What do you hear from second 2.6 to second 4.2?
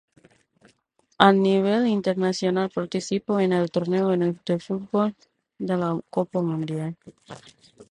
participó en el torneo